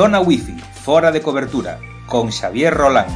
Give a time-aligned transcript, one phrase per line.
[0.00, 3.10] Zona Wifi, fora de cobertura, con Xavier Rolán.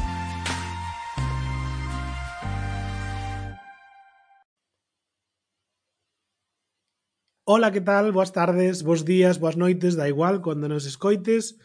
[7.47, 8.13] Ola, que tal?
[8.13, 11.57] Boas tardes, bos días, boas noites, da igual, cando nos escoites.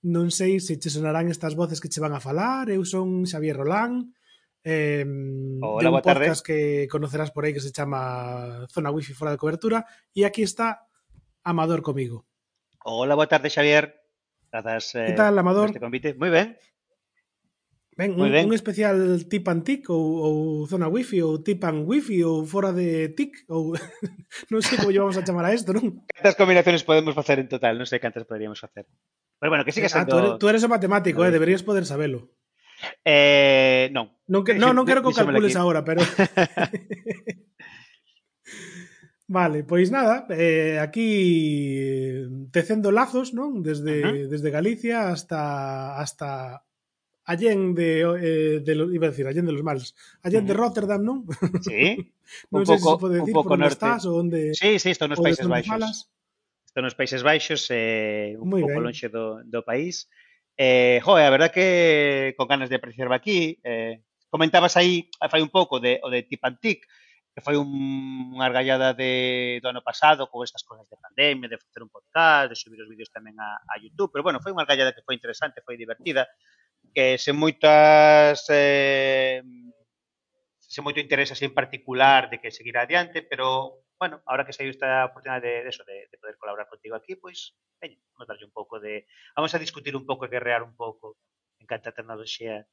[0.00, 2.72] Non sei se che sonarán estas voces que che van a falar.
[2.72, 4.16] Eu son Xavier Rolán,
[4.64, 5.04] Eh,
[5.60, 6.46] Hola, un podcast tarde.
[6.48, 9.84] que conocerás por aí que se chama Zona Wifi fora de cobertura.
[10.16, 10.88] E aquí está
[11.44, 12.24] Amador comigo.
[12.80, 14.01] Hola, boa tarde, Xavier.
[14.52, 15.72] Grazas eh, Que tal, Amador?
[15.72, 16.12] este convite.
[16.20, 16.54] Moi ben.
[17.96, 18.44] Ben, Moi un, ben.
[18.48, 18.96] un especial
[19.28, 20.34] tip and tic ou, ou
[20.68, 23.72] zona wifi ou tip and wifi ou fora de tic ou
[24.52, 26.04] non sei como lle vamos a chamar a isto, non?
[26.08, 27.76] Cantas combinaciones podemos facer en total?
[27.80, 28.84] Non sei cantas poderíamos facer.
[29.40, 30.18] Pero bueno, que sigue Ah, tú, sendo...
[30.20, 32.32] eres, tú eres o matemático, No, eh, deberías poder sabelo.
[33.04, 34.08] Eh, non.
[34.28, 35.60] Non, que, non, non quero que calcules aquí.
[35.60, 36.00] agora, pero...
[39.32, 41.08] Vale, pois nada, eh, aquí
[42.52, 43.64] tecendo lazos, non?
[43.64, 44.28] Desde, uh -huh.
[44.28, 46.60] desde Galicia hasta hasta
[47.24, 50.52] allén de, eh, de lo, iba a decir, allén de los males, allén uh -huh.
[50.52, 51.18] de Rotterdam, non?
[51.64, 52.12] Sí,
[52.52, 53.80] non un sei pouco, se pode decir un pouco norte.
[53.80, 55.72] Estás, ou onde, sí, sí, estou nos Países Baixos.
[55.72, 55.96] Malas.
[56.68, 58.84] Estou nos Países Baixos, eh, un pouco ben.
[58.84, 60.12] lonxe do, do país.
[60.60, 65.40] Eh, jo, eh, a verdad que con ganas de apreciarme aquí, eh, comentabas aí, fai
[65.40, 67.01] un pouco de, o de Tipantic, Antic,
[67.32, 67.68] que foi un,
[68.36, 72.52] unha argallada de, do ano pasado con estas cosas de pandemia, de facer un podcast,
[72.52, 75.16] de subir os vídeos tamén a, a YouTube, pero bueno, foi unha argallada que foi
[75.16, 76.28] interesante, foi divertida,
[76.92, 79.40] que sen moitas eh,
[80.60, 84.68] sen moito interés así en particular de que seguir adiante, pero bueno, ahora que se
[84.68, 88.28] esta oportunidade de, de eso, de, de poder colaborar contigo aquí, pois, pues, veña, vamos
[88.28, 89.06] a darlle un pouco de...
[89.36, 91.16] Vamos a discutir un pouco e guerrear un pouco
[91.60, 92.66] en canta tecnoloxía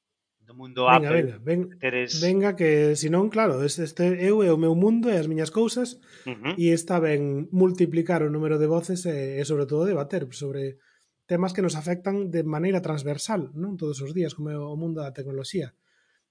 [0.45, 1.21] do mundo venga, Apple.
[1.21, 2.21] Venga, ven, teres...
[2.21, 6.01] venga que senón, claro, este, este eu é o meu mundo e as miñas cousas
[6.25, 6.53] uh -huh.
[6.57, 10.81] e está ben multiplicar o número de voces e, e sobre todo debater sobre
[11.29, 15.05] temas que nos afectan de maneira transversal, non todos os días, como é o mundo
[15.05, 15.77] da tecnoloxía.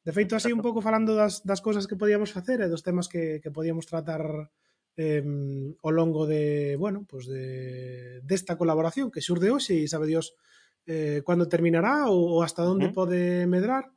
[0.03, 3.07] De feito, así un pouco falando das, das cousas que podíamos facer e dos temas
[3.07, 4.51] que, que podíamos tratar
[4.99, 5.23] eh,
[5.85, 10.35] ao longo de, bueno, pues de, desta de colaboración que xurde hoxe e sabe Dios
[10.91, 13.95] eh, cando terminará ou, ou hasta onde pode medrar,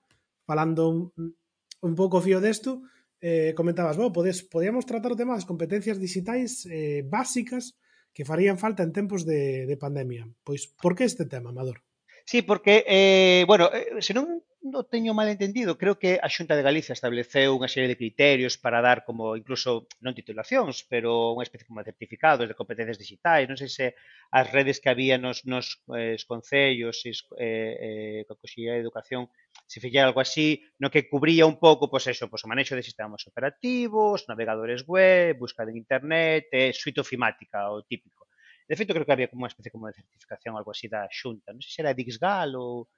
[0.51, 1.31] falando un,
[1.79, 2.83] un pouco fío desto,
[3.23, 7.79] eh, comentabas, bo, podes, podíamos tratar o tema das competencias digitais eh, básicas
[8.11, 10.27] que farían falta en tempos de, de pandemia.
[10.43, 11.79] Pois, por que este tema, Amador?
[12.27, 16.53] Sí, porque, eh, bueno, eh, se non no teño mal entendido, creo que a Xunta
[16.55, 21.41] de Galicia estableceu unha serie de criterios para dar como incluso non titulacións, pero unha
[21.41, 23.85] especie como de certificados de competencias digitais, non sei se
[24.29, 29.33] as redes que había nos, nos eh, concellos e eh, eh, que de educación
[29.71, 32.83] se fixera algo así, no que cubría un pouco, pois eso, pois o manexo de
[32.83, 38.27] sistemas operativos, navegadores web, busca de internet, e suite ofimática, o típico.
[38.67, 41.55] De feito, creo que había como unha especie como de certificación algo así da xunta,
[41.55, 42.91] non sei se era Dixgal ou...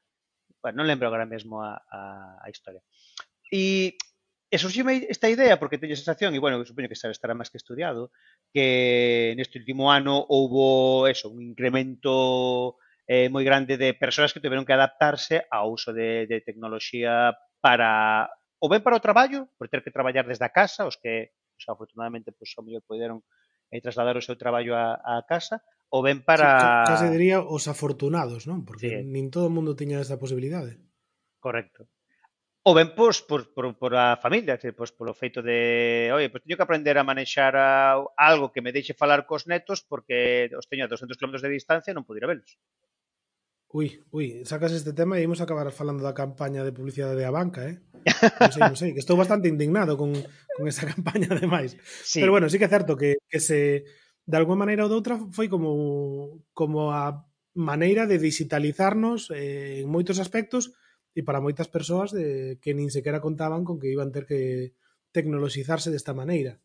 [0.66, 2.02] Bueno, non lembro agora mesmo a, a,
[2.42, 2.82] a historia.
[3.54, 3.94] E
[4.54, 7.58] E surgiu esta idea porque teño a sensación, e bueno, supoño que estará máis que
[7.58, 8.14] estudiado,
[8.54, 14.64] que neste último ano houbo eso, un incremento eh, moi grande de persoas que tiveron
[14.64, 18.32] que adaptarse ao uso de, de tecnoloxía para
[18.64, 21.68] ou ben para o traballo, por ter que traballar desde a casa, os que pues,
[21.68, 23.20] afortunadamente pues, pois, o mellor poderon
[23.72, 25.60] eh, trasladar o seu traballo a, a casa,
[25.92, 26.88] ou ben para...
[26.88, 28.64] Sí, case diría os afortunados, non?
[28.64, 29.04] Porque sí.
[29.04, 30.80] nin todo o mundo tiña esa posibilidade.
[31.44, 31.92] Correcto.
[32.64, 36.48] Ou ben, pois, por, por, por a familia, que, pois, polo feito de, oi, pois
[36.48, 40.72] teño que aprender a manexar a, algo que me deixe falar cos netos porque os
[40.72, 42.56] teño a 200 km de distancia e non podira velos.
[43.74, 47.34] Ui, ui, sacas este tema e imos acabar falando da campaña de publicidade de a
[47.34, 47.82] banca, eh?
[48.38, 50.14] Non sei, non sei, que estou bastante indignado con,
[50.54, 51.74] con esa campaña ademais.
[52.06, 52.22] Sí.
[52.22, 53.90] Pero bueno, sí que é certo que, que se
[54.30, 57.26] de alguma maneira ou de outra foi como como a
[57.58, 60.78] maneira de digitalizarnos eh, en moitos aspectos
[61.18, 64.78] e para moitas persoas de, que nin sequera contaban con que iban ter que
[65.10, 66.62] tecnoloxizarse desta maneira.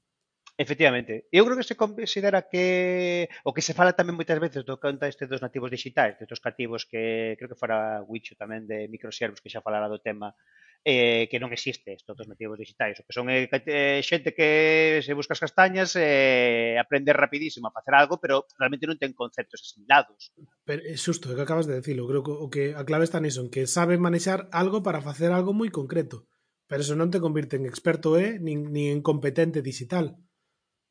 [0.61, 1.31] Efectivamente.
[1.31, 5.07] Eu creo que se considera que o que se fala tamén moitas veces do conta
[5.07, 9.55] este dos nativos digitais, destos cativos que creo que fora Wicho tamén de microservos que
[9.55, 10.35] xa falara do tema
[10.83, 14.99] eh, que non existe isto dos nativos digitais, o que son eh, eh, xente que
[14.99, 19.63] se busca as castañas eh, aprende rapidísimo a facer algo, pero realmente non ten conceptos
[19.63, 20.35] asimilados.
[20.67, 23.23] Pero é xusto, é que acabas de decirlo, creo que o que a clave está
[23.23, 26.27] niso, en que sabe manexar algo para facer algo moi concreto,
[26.67, 30.19] pero eso non te convirte en experto, eh, nin, nin en competente digital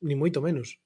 [0.01, 0.77] Ni moito menos.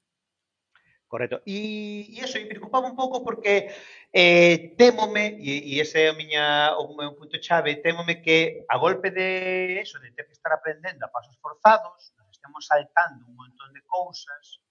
[1.11, 1.43] Correcto.
[1.45, 3.67] E, e eso, e preocupaba un pouco porque
[4.13, 8.77] eh, témome, e, e ese é a miña, o meu punto chave, témome que a
[8.79, 13.35] golpe de eso, de ter que estar aprendendo a pasos forzados, nos estemos saltando un
[13.35, 14.63] montón de cousas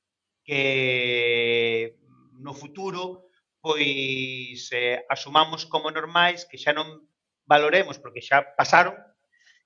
[0.42, 1.94] que
[2.40, 3.28] no futuro
[3.60, 7.04] pois eh, asumamos como normais que xa non
[7.44, 8.96] valoremos porque xa pasaron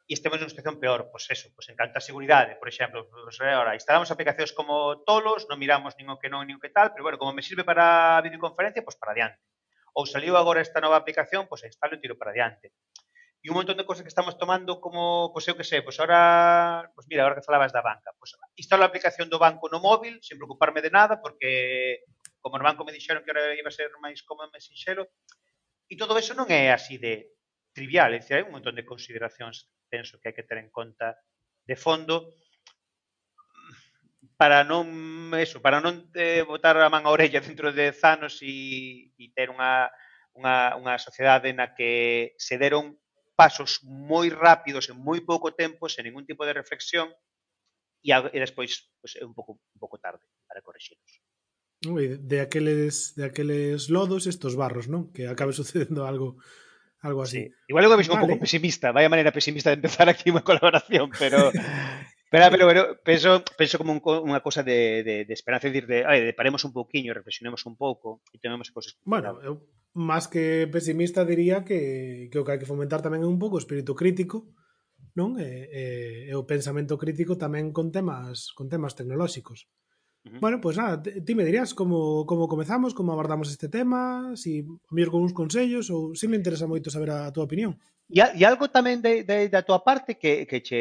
[0.04, 3.40] e estemos nunha situación peor, pois eso, pois en canto a seguridade, por exemplo, pois
[3.40, 6.68] eh, ahora instalamos aplicacións como tolos, non miramos nin o que non nin o que
[6.68, 9.40] tal, pero bueno, como me sirve para videoconferencia, pois para diante.
[9.96, 12.76] Ou saliu agora esta nova aplicación, pois instalo e tiro para diante.
[13.40, 16.84] E un montón de cousas que estamos tomando como, pois eu que sei, pois ahora,
[16.92, 20.20] pois mira, agora que falabas da banca, pois instalo a aplicación do banco no móvil,
[20.20, 22.04] sen preocuparme de nada, porque
[22.44, 25.08] como no banco me dixeron que ahora iba a ser máis cómodo, máis sinxelo,
[25.88, 27.32] e todo eso non é así de
[27.72, 31.14] trivial, é dicir, hai un montón de consideracións penso que hai que ter en conta
[31.62, 32.34] de fondo
[34.34, 38.42] para non eso, para non eh, botar a man a orella dentro de 10 anos
[38.42, 39.86] e, e ter unha,
[40.34, 42.98] unha, unha sociedade na que se deron
[43.38, 47.14] pasos moi rápidos en moi pouco tempo, sen ningún tipo de reflexión,
[48.02, 51.22] e, a, e despois pues, é un pouco, un pouco tarde para corregirnos.
[51.84, 55.14] De aqueles, de aqueles lodos estos barros, non?
[55.14, 56.42] Que acabe sucedendo algo
[57.04, 57.44] algo así.
[57.44, 57.52] Sí.
[57.68, 58.24] Igual eu que visión vale.
[58.24, 61.52] un poco pesimista, vaya manera pesimista de empezar aquí una colaboración, pero,
[62.32, 65.86] pero, pero, pero pienso, pienso, como un, una cosa de, de, de esperanza, es decir,
[65.86, 70.26] de, ay, de paremos un poquillo, reflexionemos un pouco e tenemos cosas Bueno, eu, máis
[70.26, 73.62] que pesimista diría que, que o que hai que fomentar tamén é un pouco o
[73.62, 74.48] espírito crítico,
[75.12, 75.36] non?
[75.36, 75.84] E, e,
[76.26, 79.68] e o pensamento crítico tamén con temas con temas tecnolóxicos.
[80.24, 80.40] -huh.
[80.40, 85.10] Bueno, pues nada, ti me dirías como, como comezamos, como abordamos este tema, si mellor
[85.10, 87.76] con uns consellos ou se si me interesa moito saber a, a túa opinión.
[88.12, 90.80] E, e algo tamén de, de, da túa parte que, que che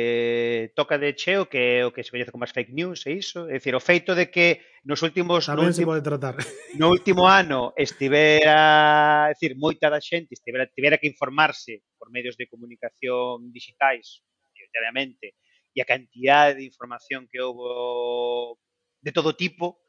[0.75, 3.55] toca de cheo que o que se coñece como as fake news e iso, é
[3.59, 6.35] dicir, o feito de que nos últimos tamén no último, se pode tratar.
[6.75, 12.35] No último ano estivera, é dicir, moita da xente estivera tivera que informarse por medios
[12.35, 14.19] de comunicación digitais,
[14.51, 15.39] prioritariamente,
[15.71, 18.59] e a cantidade de información que houve
[19.03, 19.83] de todo tipo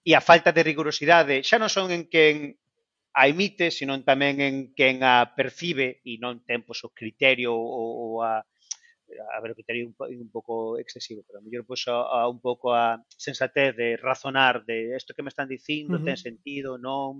[0.00, 2.56] e a falta de rigorosidade xa non son en quen
[3.16, 7.88] a emite, senón tamén en quen a percibe e non ten pois, o criterio ou,
[8.04, 11.96] ou a, a ver, o criterio un, un pouco excesivo, pero a mellor pois, a,
[11.96, 16.08] a, un pouco a sensatez de razonar de isto que me están dicindo uh -huh.
[16.12, 17.16] ten sentido, non,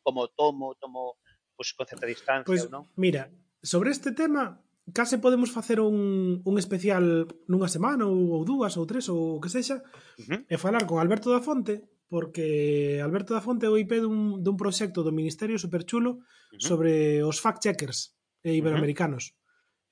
[0.00, 1.20] como tomo, tomo
[1.52, 2.88] pois, con certa distancia, pois, non?
[2.96, 3.28] Mira,
[3.60, 4.56] sobre este tema
[4.94, 9.40] case podemos facer un, un especial nunha semana ou, ou dúas ou tres ou o
[9.42, 10.40] que sexa uh -huh.
[10.46, 14.54] e falar con Alberto da Fonte porque Alberto da Fonte é o IP dun, dun
[14.54, 16.62] proxecto do Ministerio superchulo uh -huh.
[16.62, 16.92] sobre
[17.22, 18.14] os fact-checkers
[18.46, 19.24] e iberoamericanos.
[19.26, 19.44] Uh -huh.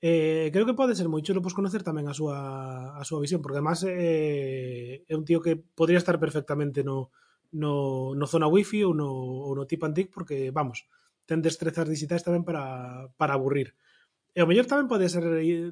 [0.05, 2.37] Eh, creo que pode ser moi chulo pois conocer tamén a súa
[2.93, 7.09] a súa visión, porque además eh, é un tío que podría estar perfectamente no
[7.55, 10.85] no, no zona wifi ou no, ou no tip antic porque vamos,
[11.25, 13.73] ten destrezas digitais tamén para, para aburrir.
[14.35, 15.71] E o mellor tamén pode ser eh,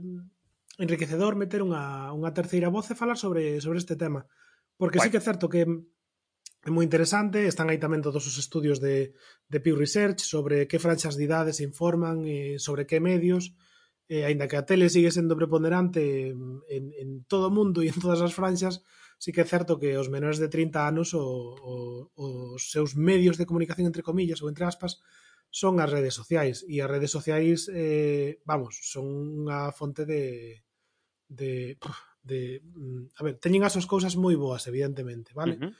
[0.79, 4.23] enriquecedor meter unha, unha terceira voz e falar sobre, sobre este tema.
[4.79, 5.05] Porque Guay.
[5.05, 5.67] sí que é certo que
[6.63, 9.11] é moi interesante, están aí tamén todos os estudios de,
[9.51, 13.51] de Pew Research sobre que franxas de idade se informan, e sobre que medios,
[14.07, 17.99] e, aínda que a tele sigue sendo preponderante en, en todo o mundo e en
[17.99, 18.79] todas as franxas,
[19.19, 21.73] sí que é certo que os menores de 30 anos o, o,
[22.15, 25.03] os seus medios de comunicación, entre comillas, ou entre aspas,
[25.53, 29.05] son as redes sociais e as redes sociais eh, vamos, son
[29.45, 30.65] unha fonte de
[31.29, 31.77] de,
[32.25, 35.61] de mm, a ver, teñen as súas cousas moi boas evidentemente, vale?
[35.61, 35.73] Uh -huh.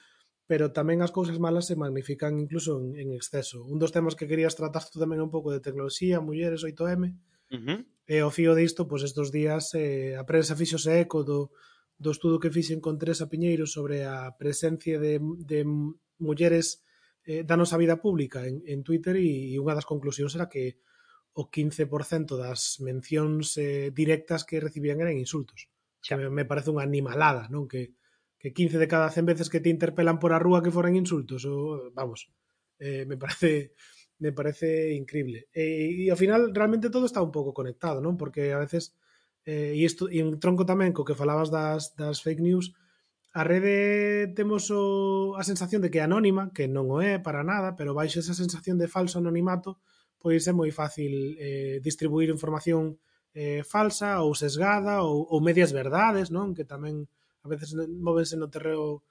[0.45, 3.65] pero tamén as cousas malas se magnifican incluso en, en exceso.
[3.65, 7.57] Un dos temas que querías tratar tú tamén un pouco de tecnoloxía, mulleres, 8M, uh
[7.57, 7.79] -huh.
[8.05, 11.49] e o fío disto, pois estes días eh, a prensa fixose eco do,
[11.97, 15.17] do estudo que fixen con Teresa Piñeiro sobre a presencia de,
[15.49, 15.65] de
[16.21, 16.85] mulleres
[17.25, 20.79] eh, da nosa vida pública en, en Twitter e, e unha das conclusións era que
[21.33, 25.71] o 15% das mencións eh, directas que recibían eran insultos.
[26.03, 26.19] Xa.
[26.19, 27.65] Que me, me parece unha animalada, non?
[27.65, 27.97] Que,
[28.37, 31.47] que 15 de cada 100 veces que te interpelan por a rúa que foran insultos.
[31.49, 32.29] O, vamos,
[32.77, 33.73] eh, me parece
[34.23, 35.49] me parece increíble.
[35.51, 38.15] E, e ao final realmente todo está un pouco conectado, non?
[38.15, 38.93] Porque a veces
[39.43, 42.71] eh, e isto e en tronco tamén co que falabas das, das fake news,
[43.33, 47.41] a rede temos o, a sensación de que é anónima, que non o é para
[47.41, 49.81] nada, pero baixo esa sensación de falso anonimato,
[50.21, 53.01] pois é moi fácil eh, distribuir información
[53.33, 56.53] eh, falsa ou sesgada ou, ou medias verdades, non?
[56.53, 57.09] Que tamén
[57.41, 59.01] a veces móvense no terreo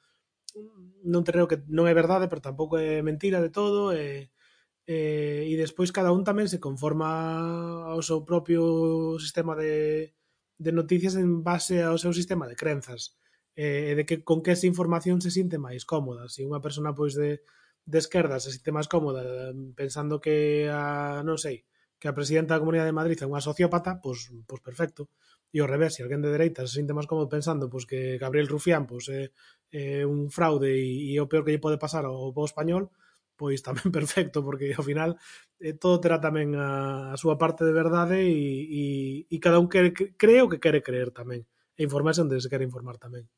[1.03, 4.31] non terreo que non é verdade, pero tampouco é mentira de todo e,
[4.87, 8.63] e, e despois cada un tamén se conforma ao seu propio
[9.19, 10.15] sistema de,
[10.63, 13.19] de noticias en base ao seu sistema de crenzas
[13.57, 16.29] e de que con que esa información se sinte máis cómoda.
[16.33, 17.45] Se unha persona pois de,
[17.85, 21.69] de esquerda se sinte máis cómoda pensando que a, non sei,
[22.01, 25.13] que a presidenta da Comunidade de Madrid é unha sociópata, pois, pois perfecto.
[25.53, 28.49] E ao revés, se alguén de dereita se sinte máis cómodo pensando pois que Gabriel
[28.49, 29.31] Rufián pois é,
[29.71, 32.89] é un fraude e, e o peor que lle pode pasar ao povo español,
[33.37, 35.21] pois tamén perfecto, porque ao final
[35.61, 38.33] eh, todo terá tamén a, a súa parte de verdade e,
[38.67, 38.83] e,
[39.29, 41.45] e cada un quere, cree o que quere creer tamén
[41.77, 43.29] e informarse onde se quere informar tamén.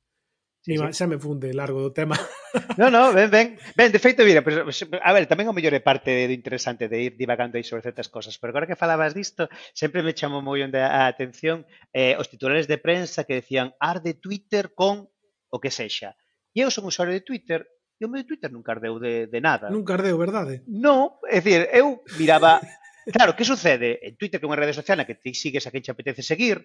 [0.65, 0.93] Sí, sí.
[0.97, 2.17] xa me funde largo do tema.
[2.79, 3.59] No, no, ben, ben.
[3.75, 7.11] Ben, de feito, mira, pero, a ver, tamén o mellor é parte do interesante de
[7.11, 10.63] ir divagando aí sobre certas cosas, pero agora que falabas disto, sempre me chamou moi
[10.63, 15.11] onde a atención eh, os titulares de prensa que decían arde Twitter con
[15.51, 16.15] o que sexa.
[16.55, 17.67] E eu son usuario de Twitter
[17.99, 19.67] e o meu Twitter nunca ardeu de, de nada.
[19.69, 20.63] Nunca ardeu, verdade?
[20.71, 22.63] Non, é dicir, eu miraba...
[23.05, 23.99] Claro, que sucede?
[24.01, 26.23] En Twitter, que é unha rede social na que ti sigues a quen te apetece
[26.23, 26.63] seguir,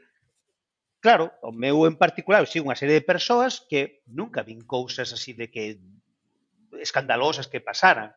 [1.00, 5.32] Claro, o meu en particular, si unha serie de persoas que nunca vin cousas así
[5.32, 5.79] de que
[6.75, 8.12] escandalosas que pasaran.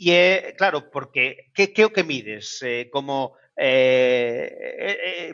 [0.00, 2.64] E é, claro, porque que, que o que mides?
[2.64, 5.32] Eh, como eh, eh, eh,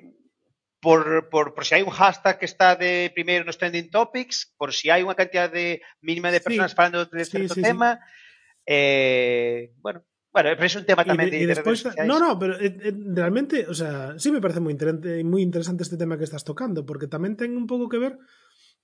[0.83, 4.75] por, por, por si hai un hashtag que está de primeiro nos trending topics, por
[4.75, 8.27] si hai unha cantidad de mínima de personas sí, falando de sí, sí, tema, sí.
[8.67, 10.03] Eh, bueno,
[10.37, 12.93] Bueno, pero es un tema tamén de, de, despois, de No, no, pero eh, eh,
[12.93, 16.85] realmente, o sea, sí me parece moi interesante, moi interesante este tema que estás tocando,
[16.85, 18.21] porque tamén ten un pouco que ver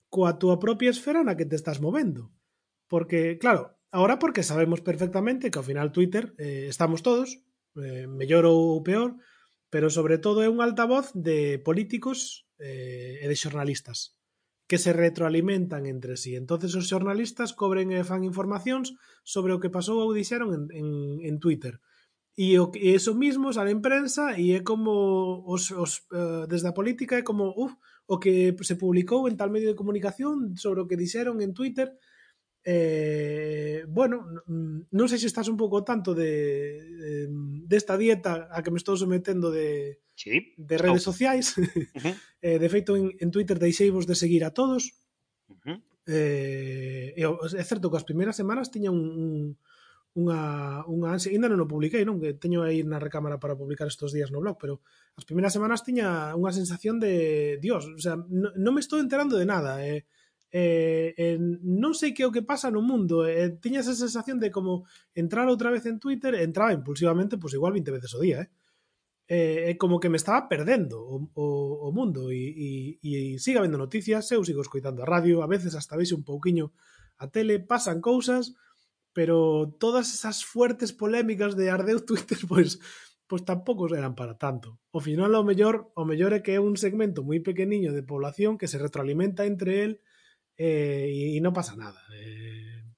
[0.08, 2.32] coa túa propia esfera na que te estás movendo.
[2.88, 7.44] Porque, claro, ahora porque sabemos perfectamente que ao final Twitter eh, estamos todos,
[7.76, 9.20] eh, mellor ou peor,
[9.68, 14.16] pero sobre todo é un altavoz de políticos eh, e de xornalistas
[14.72, 16.34] que se retroalimentan entre si.
[16.34, 20.88] Entonces os xornalistas cobren e fan informacións sobre o que pasou ou dixeron en, en,
[21.28, 21.76] en Twitter.
[22.32, 26.72] E, o, e eso mismo sale en prensa e é como os, os, uh, desde
[26.72, 27.76] a política é como uf,
[28.08, 31.92] o que se publicou en tal medio de comunicación sobre o que dixeron en Twitter
[32.64, 36.80] eh, bueno, non sei se estás un pouco tanto de
[37.68, 40.54] desta de dieta a que me estou sometendo de, sí.
[40.56, 41.12] de redes estou.
[41.12, 41.54] sociais.
[41.58, 42.14] Uh -huh.
[42.46, 44.94] eh, de feito, en, en Twitter deixeivos de seguir a todos.
[45.50, 45.78] Uh -huh.
[46.06, 49.32] eh, é certo que as primeiras semanas tiña un, un
[50.12, 52.20] unha, unha ansia, ainda non o publiquei, non?
[52.20, 54.84] Que teño aí na recámara para publicar estes días no blog, pero
[55.16, 59.48] as primeiras semanas tiña unha sensación de, dios, o sea, non me estou enterando de
[59.48, 60.04] nada, eh,
[60.52, 64.36] eh, eh, non sei que é o que pasa no mundo, eh, tiña esa sensación
[64.36, 64.84] de como
[65.16, 68.48] entrar outra vez en Twitter, entraba impulsivamente, pois pues, igual 20 veces o día, eh?
[69.28, 73.62] é, é como que me estaba perdendo o, o, o mundo e, e, e siga
[73.62, 76.72] vendo noticias, eu sigo escoitando a radio, a veces hasta vexe un pouquiño
[77.18, 78.54] a tele, pasan cousas,
[79.12, 82.78] pero todas esas fuertes polémicas de ardeu Twitter, pois
[83.32, 84.76] pois tampouco eran para tanto.
[84.92, 88.60] O final, o mellor, o mellor é que é un segmento moi pequeniño de población
[88.60, 89.92] que se retroalimenta entre el
[90.60, 91.96] eh, e, e non pasa nada.
[92.12, 92.91] Eh,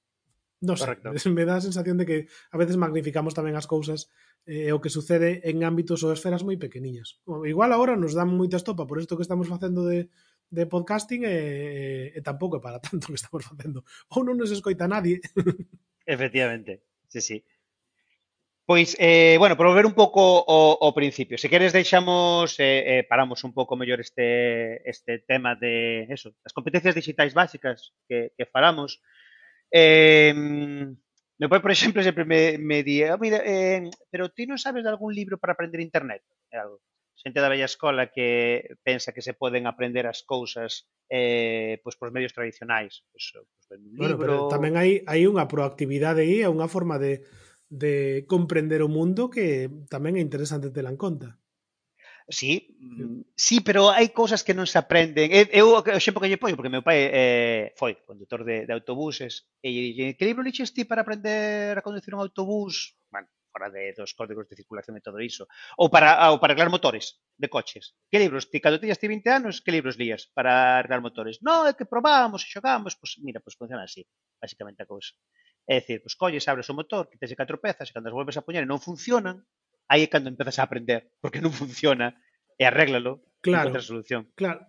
[0.64, 0.96] No sé,
[1.30, 2.18] me dá a sensación de que
[2.50, 4.08] a veces magnificamos tamén as cousas
[4.48, 7.20] eh, o que sucede en ámbitos ou esferas moi pequeniñas.
[7.28, 10.08] Igual agora nos dan moita estopa por isto que estamos facendo de,
[10.48, 13.84] de podcasting eh, eh, e, e tampouco é para tanto que estamos facendo.
[14.16, 15.20] Ou non nos escoita nadie.
[16.08, 17.38] Efectivamente, sí, sí.
[18.66, 23.02] Pois, eh, bueno, por volver un pouco ao, ao principio, se queres deixamos, eh, eh,
[23.04, 28.48] paramos un pouco mellor este, este tema de eso, as competencias digitais básicas que, que
[28.48, 29.04] falamos,
[29.74, 34.54] Eh, meu pai, por exemplo, sempre me, me di, oh, mira, eh, pero ti non
[34.54, 36.22] sabes de algún libro para aprender internet?
[36.46, 36.78] É algo
[37.18, 42.14] xente da vella escola que pensa que se poden aprender as cousas eh, pois por
[42.14, 43.02] medios tradicionais.
[43.10, 43.34] Pois,
[43.66, 43.98] pois, libro...
[43.98, 47.26] Bueno, pero tamén hai, hai unha proactividade aí, é unha forma de,
[47.66, 51.34] de comprender o mundo que tamén é interesante tela en conta.
[52.26, 52.52] Mm, sí,
[53.36, 55.28] sí, pero hai cousas que non se aprenden.
[55.52, 59.44] Eu, o exemplo que lle poño, porque meu pai eh, foi conductor de, de autobuses,
[59.60, 62.96] e lle dixen, que libro lixes ti para aprender a conducir un autobús?
[63.12, 65.44] Bueno, fora de, dos códigos de circulación e todo iso.
[65.76, 67.92] Ou para, ah, ou para arreglar motores de coches.
[68.08, 68.48] Que libros?
[68.48, 71.44] Ti, cando tiñas ti 20 anos, que libros lías para arreglar motores?
[71.44, 72.96] No, é que probábamos e xogamos.
[72.96, 74.02] Pois, mira, pois funciona así,
[74.40, 75.12] basicamente a cousa.
[75.68, 78.44] É dicir, pois colles, abres o motor, quites catro pezas e cando as volves a
[78.44, 79.44] poñer e non funcionan,
[79.88, 82.16] aí é cando empezas a aprender, porque non funciona,
[82.58, 84.30] e arréglalo, claro, e solución.
[84.38, 84.66] Claro,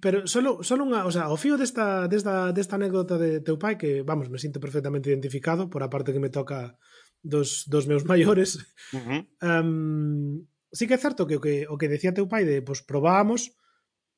[0.00, 3.78] pero solo, solo unha, o sea, o fío desta, desta, desta anécdota de teu pai
[3.78, 6.74] que, vamos, me sinto perfectamente identificado por a parte que me toca
[7.22, 8.58] dos, dos meus maiores.
[8.90, 9.20] Uh -huh.
[9.46, 10.42] um,
[10.74, 12.88] sí que é certo que o que, o que decía teu pai de, pois, pues,
[12.90, 13.54] probábamos,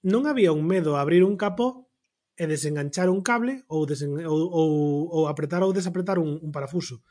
[0.01, 1.93] non había un medo a abrir un capó
[2.39, 4.71] e desenganchar un cable ou, desen, ou, ou,
[5.11, 7.05] ou apretar ou desapretar un, un parafuso.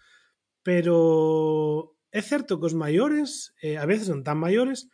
[0.65, 4.87] Pero é certo que os maiores, eh, a veces non tan maiores,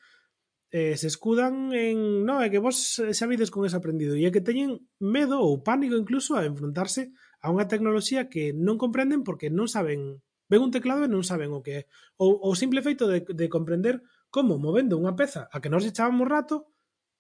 [0.74, 4.34] eh, se escudan en no, é que vos xa vides con ese aprendido e é
[4.34, 7.14] que teñen medo ou pánico incluso a enfrontarse
[7.46, 11.54] a unha tecnoloxía que non comprenden porque non saben ven un teclado e non saben
[11.54, 11.82] o que é.
[12.18, 14.02] Ou o simple feito de, de comprender
[14.34, 16.74] como movendo unha peza a que nos echábamos rato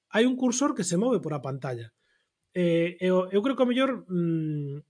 [0.09, 1.93] hai un cursor que se move por a pantalla.
[2.53, 4.81] Eh, eu, eu creo que o mellor mm,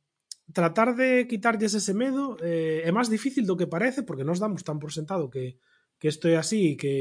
[0.51, 4.67] tratar de quitarlles ese medo eh, é máis difícil do que parece porque nos damos
[4.67, 5.55] tan por sentado que,
[5.95, 6.93] que isto é así e que,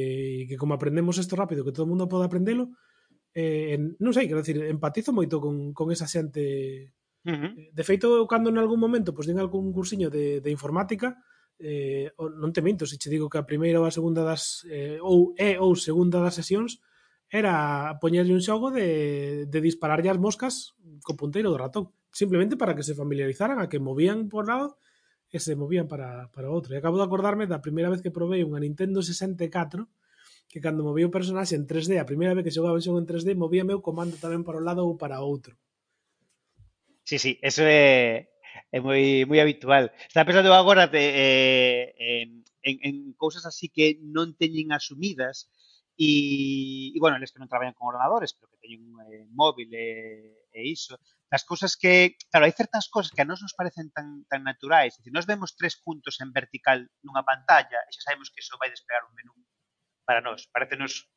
[0.47, 2.71] que como aprendemos isto rápido que todo o mundo pode aprendelo
[3.35, 7.53] eh, en, non sei, quero decir, empatizo moito con, con esa xente Uh -huh.
[7.71, 11.23] De feito, eu cando en algún momento pois, den algún cursiño de, de informática,
[11.63, 14.99] eh, non te minto se che digo que a primeira ou a segunda das eh,
[14.99, 16.83] ou e ou segunda das sesións
[17.31, 20.75] era poñerlle un xogo de, de dispararlle as moscas
[21.07, 21.95] co punteiro do ratón.
[22.13, 24.79] Simplemente para que se familiarizaran a que movían por lado
[25.33, 26.77] e se movían para, para outro.
[26.77, 29.89] E acabo de acordarme da primeira vez que probei unha Nintendo 64
[30.53, 33.09] que cando movía o personaxe en 3D, a primeira vez que xogaba un xogo en
[33.09, 35.57] 3D, movía meu comando tamén para un lado ou para outro.
[37.09, 38.29] Sí, sí, eso é,
[38.69, 39.89] é moi, moi habitual.
[40.05, 45.49] Está pensando agora de, eh, en, en, en cousas así que non teñen asumidas
[45.97, 49.73] e, e bueno, eles que non traballan con ordenadores, pero que teñen un eh, móvil
[49.73, 51.01] e, e iso,
[51.33, 55.01] as cousas que, claro, hai certas cousas que a nós nos parecen tan, tan naturais,
[55.01, 58.69] dicir, nós vemos tres puntos en vertical nunha pantalla e xa sabemos que iso vai
[58.69, 59.33] despegar un menú
[60.05, 61.09] para nós, parecenos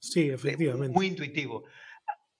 [0.00, 0.94] Sí, efectivamente.
[0.94, 1.64] Moi intuitivo.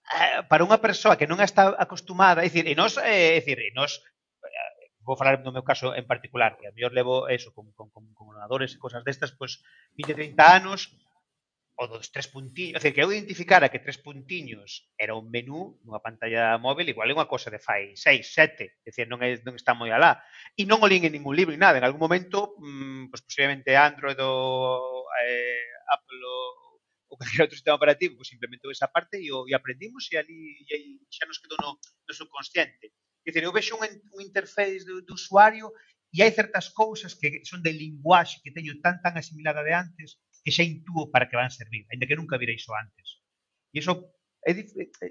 [0.06, 3.58] Eh, para unha persoa que non está acostumada, é dicir, e nós, eh, é dicir,
[3.58, 3.98] e nós
[4.46, 7.90] eh, vou falar no meu caso en particular, que a mellor levo eso, con, con,
[7.90, 9.58] con, con ordenadores e cosas destas, pois
[9.98, 10.94] pues, 20, 30 anos,
[11.76, 16.00] o dos tres puntiños, decir, que eu identificara que tres puntiños era un menú nunha
[16.00, 19.76] pantalla móvil, igual é unha cosa de fai seis, sete, decir, non, é, non está
[19.76, 20.24] moi alá.
[20.56, 23.76] E non o lín en ningún libro, e nada, en algún momento, mmm, pues, posiblemente
[23.76, 26.80] Android ou eh, Apple ou,
[27.12, 30.64] ou cualquier outro sistema operativo, pues, implementou esa parte e, o, e aprendimos e ali
[30.64, 32.88] e aí xa nos quedou no, no subconsciente.
[33.20, 33.84] Quer decir, eu vexo un,
[34.16, 35.68] un interface do, do usuario
[36.08, 40.16] e hai certas cousas que son de linguaxe que teño tan tan asimilada de antes
[40.46, 43.18] que xa intúo para que van servir, ainda que nunca vira iso antes.
[43.74, 44.14] E iso
[44.46, 44.54] é,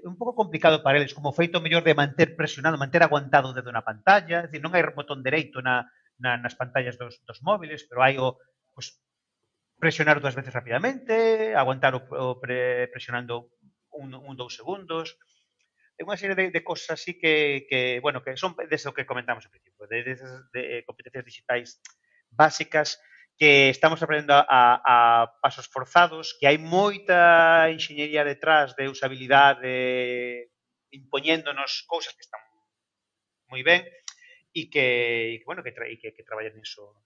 [0.08, 3.68] un pouco complicado para eles, como feito mellor de manter presionado, manter aguantado o dedo
[3.68, 5.84] na pantalla, é dicir, non hai botón dereito na,
[6.16, 8.40] na, nas pantallas dos, dos móviles, pero hai o
[8.72, 8.96] pues,
[9.76, 13.52] presionar dúas veces rapidamente, aguantar o, o pre, presionando
[13.92, 15.20] un, un dous segundos,
[15.96, 19.04] é unha serie de, de cosas así que, que, bueno, que son desde o que
[19.04, 20.14] comentamos ao principio, de, de,
[20.56, 21.76] de competencias digitais
[22.32, 22.96] básicas
[23.36, 24.96] que estamos aprendendo a, a
[25.44, 30.50] pasos forzados, que hai moita enxeñería detrás de usabilidade
[30.88, 32.40] impoñéndonos cousas que están
[33.52, 33.84] moi ben
[34.56, 34.86] e que,
[35.36, 37.04] e, bueno, que, tra e que, que traballan niso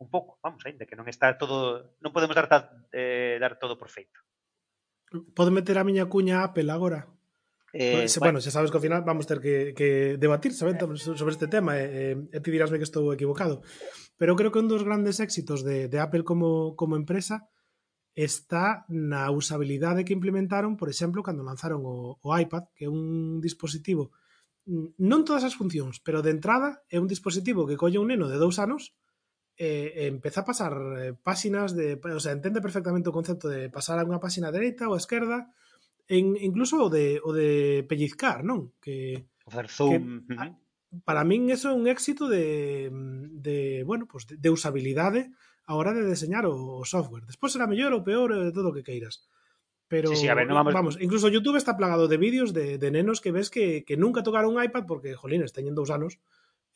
[0.00, 2.48] un pouco, vamos, ainda que non está todo, non podemos dar,
[2.96, 4.16] eh, dar todo por feito.
[5.36, 7.04] Podo meter a miña cuña Apple agora?
[7.72, 11.32] Eh, bueno, bueno, xa sabes que ao final vamos ter que, que debatir saben, sobre
[11.32, 11.78] este tema.
[11.78, 13.62] E, e, e ti dirásme que estou equivocado.
[14.18, 17.46] Pero creo que un dos grandes éxitos de, de Apple como, como empresa
[18.18, 23.38] está na usabilidade que implementaron, por exemplo, cando lanzaron o, o iPad, que é un
[23.38, 24.10] dispositivo
[25.00, 28.38] non todas as funcións, pero de entrada é un dispositivo que colle un neno de
[28.38, 28.94] dous anos
[29.56, 33.72] e, e empeza a pasar eh, páxinas de, o sea, entende perfectamente o concepto de
[33.72, 35.50] pasar a unha páxina dereita ou a esquerda,
[36.10, 38.74] en, incluso o de o de pellizcar, non?
[38.82, 39.30] Que,
[39.70, 40.26] zoom.
[40.26, 40.50] Que, a,
[41.06, 45.30] para min eso é un éxito de, de bueno, pues de, de usabilidade
[45.70, 47.30] a hora de deseñar o, o software.
[47.30, 49.22] Despois será mellor ou peor de todo o que queiras.
[49.90, 50.74] Pero, sí, sí, a ver, no vamos...
[50.74, 54.22] vamos, incluso YouTube está plagado de vídeos de, de nenos que ves que, que nunca
[54.22, 56.22] tocaron un iPad porque, jolines, teñen dous anos,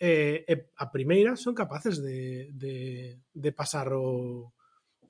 [0.02, 4.54] eh, eh, a primeira son capaces de, de, de pasar o,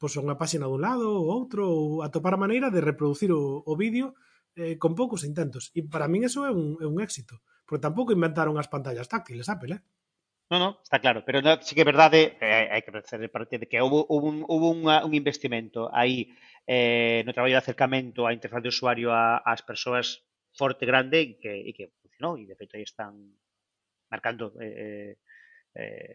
[0.05, 3.73] pois, unha páxina dun lado ou outro, ou atopar a maneira de reproducir o, o
[3.73, 4.13] vídeo
[4.53, 5.73] eh, con poucos intentos.
[5.73, 9.49] E para min eso é un, é un éxito, porque tampouco inventaron as pantallas táctiles,
[9.49, 9.83] Apple, eh?
[10.53, 13.57] No, no, está claro, pero no, sí que é verdade, eh, hai que facer parte
[13.57, 16.29] de que houve, houve, un, houve unha, un investimento aí
[16.69, 20.21] eh, no traballo de acercamento á interfaz de usuario a, ás persoas
[20.53, 23.41] forte, grande e que, e que funcionou, e de feito aí están
[24.13, 25.17] marcando eh,
[25.81, 26.13] eh, eh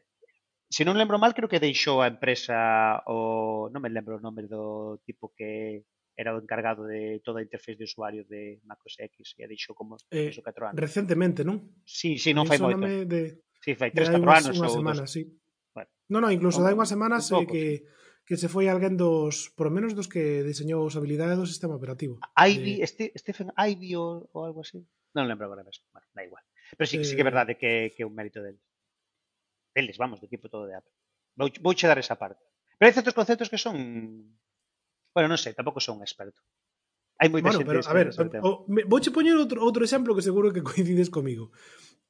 [0.69, 4.45] se non lembro mal, creo que deixou a empresa o non me lembro o nome
[4.45, 5.81] do tipo que
[6.13, 9.73] era o encargado de toda a interface de usuario de macOS X e a deixou
[9.73, 10.77] como eh, 4 anos.
[10.77, 11.81] Recentemente, non?
[11.87, 12.85] Sí, sí, non fai moito.
[12.85, 14.53] De, sí, fai 3, 4 anos.
[14.61, 15.15] Unha semana, dos...
[15.15, 15.25] sí.
[15.73, 17.63] Bueno, non, non, incluso dai unhas semanas eh, que,
[18.27, 21.73] que se foi alguén dos, por lo menos dos que diseñou a usabilidade do sistema
[21.73, 22.21] operativo.
[22.37, 23.09] Ivy, de...
[23.17, 24.85] Stephen Ivy ou, ou algo así.
[25.17, 26.45] Non lembro agora mesmo, bueno, da igual.
[26.77, 28.61] Pero sí, eh, sí que é eh, verdade que, que é un mérito dele
[29.73, 30.93] deles, vamos, do equipo todo de Apple.
[31.37, 32.41] Vou, vou che dar esa parte.
[32.77, 33.75] Pero hai certos conceptos que son...
[35.13, 36.41] Bueno, non sei, tampouco son un experto.
[37.19, 38.07] Hai moita bueno, pero, a ver,
[38.39, 41.51] o, me, vouche poñer outro, outro exemplo que seguro que coincides comigo.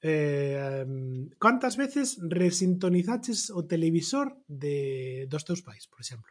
[0.06, 6.30] Eh, um, cantas veces resintonizaches o televisor de dos teus pais, por exemplo?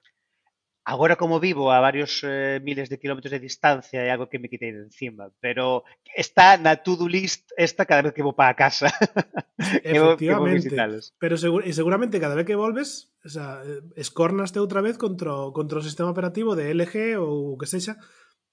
[0.88, 4.48] Agora como vivo a varios eh, miles de kilómetros de distancia é algo que me
[4.48, 5.84] quitei de encima, pero
[6.16, 8.88] está na to-do list esta cada vez que vou para casa.
[9.84, 10.72] Efectivamente.
[11.20, 13.60] pero seguro, e seguramente cada vez que volves, o sea,
[14.00, 18.00] escornaste outra vez contra, contra o sistema operativo de LG ou que sexa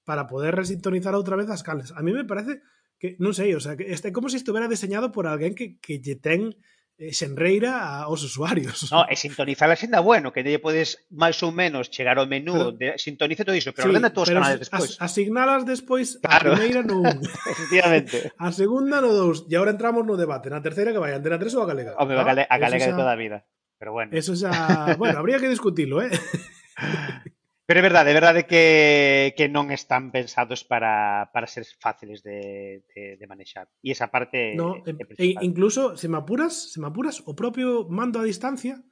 [0.03, 1.95] para poder resintonizar outra vez as cales.
[1.95, 2.59] A mí me parece
[2.99, 5.79] que, non sei, o sea, que este como se si estuvera diseñado por alguén que,
[5.79, 8.87] que lle ten eh, Eh, xenreira aos usuarios.
[8.87, 12.71] No, e sintonizar a xenda, bueno, que lle podes máis ou menos chegar ao menú,
[12.79, 14.95] pero, de, sintoniza todo iso, pero sí, ordena todos os canales despois.
[14.95, 16.55] As, asignalas despois claro.
[16.55, 17.19] a primeira no 1.
[17.51, 18.31] Efectivamente.
[18.39, 21.35] A segunda no 2, e agora entramos no debate, na terceira que vai a Antena
[21.35, 21.99] 3 ou a Galega.
[21.99, 23.43] Home, a Galega, a Galega xa, de toda a vida,
[23.75, 24.15] pero bueno.
[24.15, 26.15] Eso xa, bueno, habría que discutilo, eh?
[27.65, 32.85] Pero é verdade, é verdade que, que non están pensados para, para ser fáciles de,
[32.93, 33.65] de, de manexar.
[33.81, 37.89] E esa parte no, é, e, incluso, se me apuras, se me apuras, o propio
[37.89, 38.85] mando a distancia,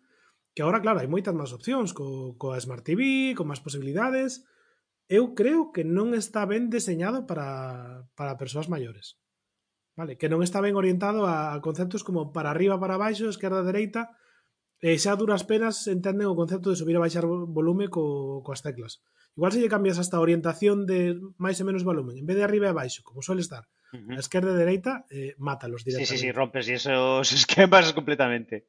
[0.58, 4.42] que agora, claro, hai moitas máis opcións, co, coa Smart TV, con máis posibilidades,
[5.06, 9.22] eu creo que non está ben deseñado para, para persoas maiores.
[9.94, 13.62] Vale, que non está ben orientado a, a conceptos como para arriba, para baixo, esquerda,
[13.62, 14.18] dereita,
[14.84, 18.60] Eh, e xa duras penas entenden o concepto de subir e baixar volume co, coas
[18.60, 19.00] teclas.
[19.40, 22.44] Igual se lle cambias hasta a orientación de máis e menos volumen, en vez de
[22.44, 24.20] arriba e baixo, como suele estar, uh -huh.
[24.20, 26.20] a esquerda e a dereita, eh, mátalos directamente.
[26.20, 28.68] Sí, sí, sí, rompes e esos esquemas completamente.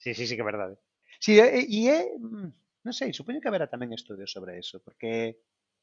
[0.00, 0.80] Sí, sí, sí que é verdade.
[0.80, 1.20] Eh.
[1.20, 2.48] Sí, eh, e é, mm,
[2.88, 5.36] non sei, supoño que haberá tamén estudios sobre eso, porque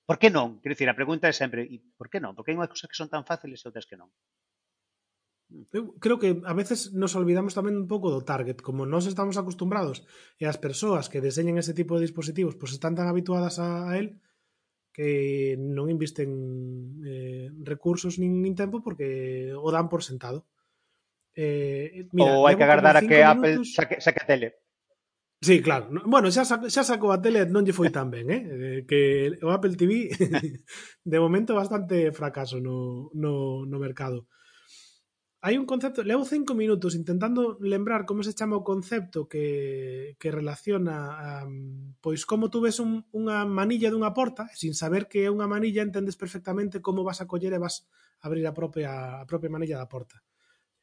[0.10, 0.58] por que non?
[0.66, 2.34] Quero dicir, a pregunta é sempre, e por que non?
[2.34, 4.10] Por que hai unhas cousas que son tan fáciles e outras que non?
[5.74, 9.34] Eu creo que a veces nos olvidamos tamén un pouco do target, como nós estamos
[9.34, 10.06] acostumbrados
[10.38, 13.98] e as persoas que deseñan ese tipo de dispositivos pois están tan habituadas a, a
[13.98, 14.22] él
[14.94, 16.30] que non invisten
[17.02, 20.46] eh, recursos nin, nin tempo porque o dan por sentado.
[21.34, 23.34] Eh, mira, Ou hai que agardar a que minutos...
[23.34, 24.48] Apple saque, saque a tele.
[25.42, 25.88] Sí, claro.
[26.06, 28.42] Bueno, xa, xa sacou a tele non lle foi tan ben, eh?
[28.44, 30.14] eh que o Apple TV
[31.14, 34.28] de momento bastante fracaso no, no, no mercado
[35.40, 40.36] hai un concepto, levo cinco minutos intentando lembrar como se chama o concepto que, que
[40.36, 41.48] relaciona a,
[42.04, 45.80] pois como tú ves un, unha manilla dunha porta, sin saber que é unha manilla
[45.80, 47.88] entendes perfectamente como vas a coller e vas
[48.20, 50.20] a abrir a propia, a propia manilla da porta.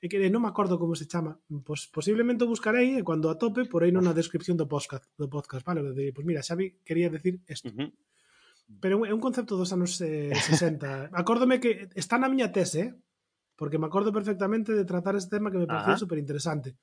[0.01, 3.37] E que non me acordo como se chama, pois posiblemente o buscarei e cando a
[3.37, 5.85] tope aí na descripción do podcast, do podcast, vale?
[5.93, 7.69] De, pois mira, Xavi quería decir isto.
[7.69, 7.91] Uh -huh.
[8.81, 11.13] Pero é un concepto dos anos eh, 60.
[11.13, 12.91] Acórdome que está na miña tese, eh?
[13.57, 16.77] porque me acordo perfectamente de tratar este tema que me parecía súper interesante.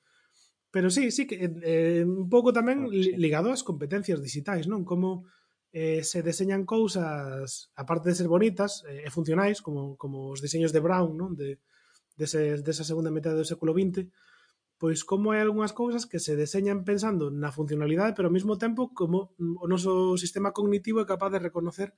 [0.74, 3.14] Pero sí, sí, que eh, un pouco tamén sí.
[3.14, 4.82] ligado ás competencias digitais, non?
[4.82, 5.30] Como
[5.70, 10.74] eh, se deseñan cousas, aparte de ser bonitas eh, e funcionais, como, como os diseños
[10.74, 11.38] de Brown, non?
[11.38, 11.62] De,
[12.18, 14.10] dese, de desa segunda metade do século XX,
[14.82, 18.90] pois como hai algunhas cousas que se deseñan pensando na funcionalidade, pero ao mesmo tempo
[18.90, 21.94] como mm, o noso sistema cognitivo é capaz de reconocer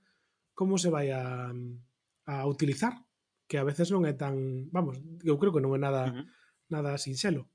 [0.52, 1.48] como se vai a,
[2.28, 3.05] a utilizar
[3.48, 6.24] que a veces non é tan, vamos, eu creo que non é nada uh -huh.
[6.70, 7.46] nada sinxelo.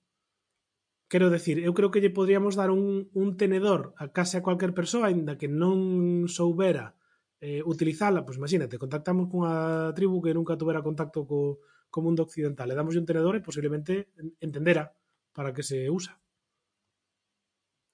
[1.12, 4.71] Quero decir, eu creo que lle podríamos dar un, un tenedor a case a cualquier
[4.71, 6.95] persoa, aínda que non soubera
[7.43, 11.60] eh, utilizala, pois pues, imagínate, contactamos cunha tribu que nunca tuvera contacto co,
[11.91, 14.95] co mundo occidental, le damos un tenedor e posiblemente entendera
[15.36, 16.15] para que se usa.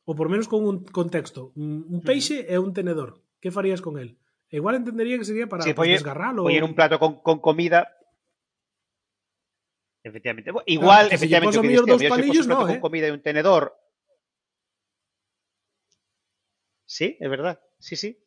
[0.07, 2.53] Ou por menos con un contexto, un, un peixe uh -huh.
[2.53, 3.23] e un tenedor.
[3.41, 4.21] Que farías con el?
[4.49, 6.43] Igual entendería que sería para sí, pues, desgarralo.
[6.43, 7.97] Poñer un plato con, con comida
[10.07, 10.51] Efectivamente.
[10.67, 12.73] Igual, claro, efectivamente, si diste, dos palillos, no, eh?
[12.73, 13.77] con comida y un tenedor.
[16.85, 17.59] Sí, es verdad.
[17.79, 18.17] Sí, sí.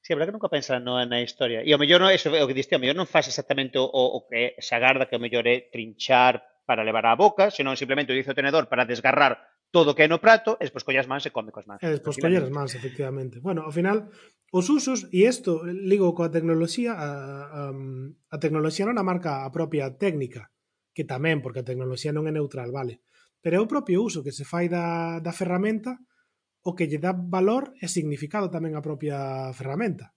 [0.00, 1.60] Sí, verdad que nunca pensa no, na historia.
[1.60, 4.24] E ao mellor non, eso, o que diste, ao mellor non faz exactamente o, o
[4.24, 8.32] que se agarda que ao mellor é trinchar para levar á boca, senón simplemente utiliza
[8.32, 9.36] o tenedor para desgarrar
[9.70, 11.80] todo o que é no prato e despois collas mans e come coas mans.
[11.84, 13.40] E despois collas as mans, efectivamente.
[13.40, 14.08] Bueno, ao final,
[14.48, 17.62] os usos, e isto ligo coa tecnoloxía, a, a,
[18.32, 20.48] a tecnoloxía non a marca a propia técnica,
[20.96, 23.04] que tamén, porque a tecnoloxía non é neutral, vale?
[23.44, 26.00] Pero é o propio uso que se fai da, da ferramenta
[26.64, 30.16] o que lle dá valor e significado tamén a propia ferramenta.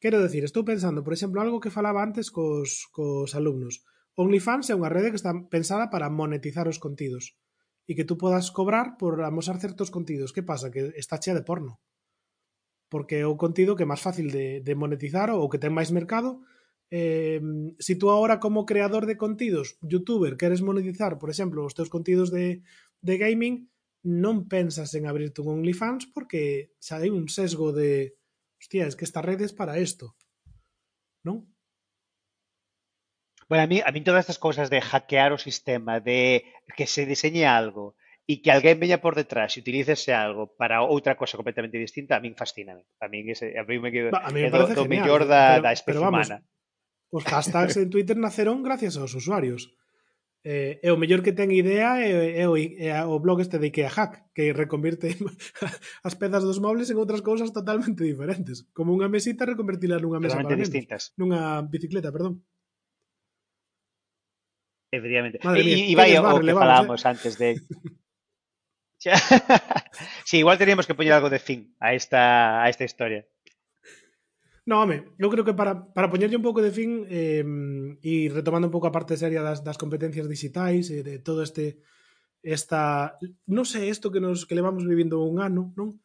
[0.00, 3.84] Quero decir, estou pensando, por exemplo, algo que falaba antes cos, cos alumnos.
[4.16, 7.36] OnlyFans é unha rede que está pensada para monetizar os contidos
[7.84, 10.32] e que tú podas cobrar por amosar certos contidos.
[10.32, 10.72] Que pasa?
[10.72, 11.80] Que está chea de porno.
[12.88, 16.40] Porque é o contido que é máis fácil de, monetizar ou que ten máis mercado.
[16.88, 17.40] Eh,
[17.80, 22.30] si tú agora como creador de contidos, youtuber, queres monetizar, por exemplo, os teus contidos
[22.30, 22.62] de,
[23.02, 23.68] de gaming,
[24.04, 28.20] non pensas en abrirte un OnlyFans porque xa hai un sesgo de
[28.60, 30.12] hostia, es que esta rede es para isto.
[31.24, 31.48] Non?
[33.48, 36.44] Bueno, a mí, a mí todas estas cousas de hackear o sistema, de
[36.76, 41.12] que se diseñe algo e que alguén veña por detrás e utilícese algo para outra
[41.20, 42.72] cosa completamente distinta, a min fascina.
[43.00, 45.60] A min, ese, a min me quedo a mí me parece do, do mellor da,
[45.60, 46.40] pero, da especie pero vamos, humana.
[47.12, 49.76] Os hashtags en Twitter naceron gracias aos usuarios.
[50.44, 53.72] Eh, e o mellor que ten idea é, é, o, é o blog este de
[53.72, 55.16] IKEA Hack, que reconvirte
[56.08, 58.68] as pezas dos mobles en outras cousas totalmente diferentes.
[58.76, 61.12] Como unha mesita reconvertila nunha mesa para distintas.
[61.16, 62.44] Nunha bicicleta, perdón.
[64.94, 65.38] Efectivamente.
[65.42, 67.08] e, mía, y, vaya, o que falábamos eh?
[67.08, 67.60] antes de.
[70.24, 73.26] sí, igual teníamos que poñer algo de fin a esta, a esta historia.
[74.64, 77.44] No, home, eu creo que para, para poñerlle un pouco de fin eh,
[78.00, 81.84] e retomando un pouco a parte seria das, das competencias digitais e de todo este
[82.40, 83.16] esta,
[83.48, 86.00] non sei, isto que nos que levamos vivindo un ano, non?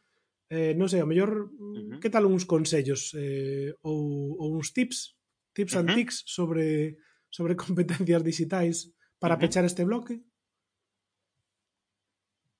[0.52, 2.00] Eh, non sei, a mellor, uh -huh.
[2.04, 5.16] que tal uns consellos eh, ou, ou uns tips,
[5.56, 5.88] tips uh -huh.
[5.88, 9.42] and tics sobre sobre competencias digitais para uh -huh.
[9.42, 10.20] pechar este bloque?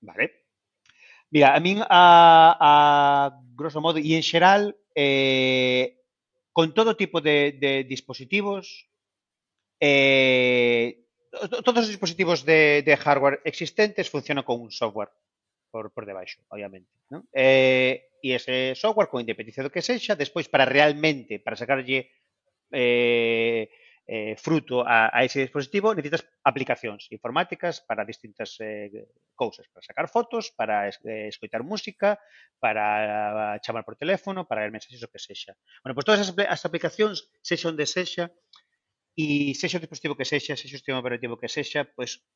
[0.00, 0.40] Vale.
[1.30, 2.02] Mira, a min a,
[2.58, 2.72] a
[3.54, 6.02] grosso modo e en xeral eh,
[6.52, 8.90] con todo tipo de, de dispositivos,
[9.78, 11.06] eh,
[11.62, 15.10] todos os dispositivos de, de hardware existentes funcionan con un software
[15.70, 16.90] por, por debaixo, obviamente.
[17.08, 17.24] ¿no?
[17.32, 22.10] Eh, e ese software, con independencia do que sexa, despois para realmente, para sacarlle
[22.74, 23.70] eh,
[24.10, 29.06] eh, fruto a, a ese dispositivo, necesitas aplicacións informáticas para distintas eh,
[29.38, 32.18] cousas, para sacar fotos, para eh, escoitar música,
[32.58, 35.54] para ah, chamar por teléfono, para ver mensaxes o que sexa.
[35.86, 38.34] Bueno, pois pues todas as, as aplicacións, sexa onde sexa,
[39.14, 42.26] e sexa o dispositivo que sexa, sexa o sistema operativo que sexa, pois pues,